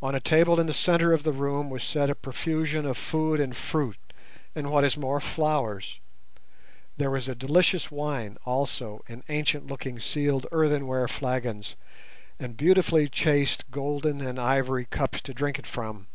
On 0.00 0.14
a 0.14 0.20
table 0.20 0.60
in 0.60 0.68
the 0.68 0.72
centre 0.72 1.12
of 1.12 1.24
the 1.24 1.32
room 1.32 1.68
was 1.68 1.82
set 1.82 2.08
a 2.08 2.14
profusion 2.14 2.86
of 2.86 2.96
food 2.96 3.40
and 3.40 3.56
fruit, 3.56 3.96
and, 4.54 4.70
what 4.70 4.84
is 4.84 4.96
more, 4.96 5.18
flowers. 5.20 5.98
There 6.96 7.10
was 7.10 7.26
a 7.26 7.34
delicious 7.34 7.90
wine 7.90 8.36
also 8.44 9.02
in 9.08 9.24
ancient 9.28 9.66
looking 9.66 9.98
sealed 9.98 10.46
earthenware 10.52 11.08
flagons, 11.08 11.74
and 12.38 12.56
beautifully 12.56 13.08
chased 13.08 13.68
golden 13.72 14.20
and 14.20 14.38
ivory 14.38 14.84
cups 14.84 15.20
to 15.22 15.34
drink 15.34 15.58
it 15.58 15.66
from. 15.66 16.06